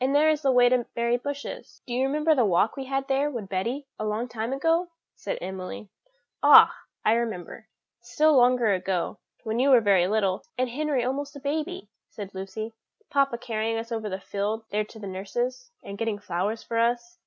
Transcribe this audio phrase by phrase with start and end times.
[0.00, 3.06] And there is the way to Mary Bush's." "Do you remember the walk we had
[3.08, 5.90] there with Betty a long time ago?" said Emily.
[6.42, 6.74] "Ah!
[7.04, 7.68] I can remember,
[8.00, 12.72] still longer ago, when you were very little, and Henry almost a baby," said Lucy,
[13.10, 17.18] "papa carrying us over the field there to nurse's, and getting flowers for us."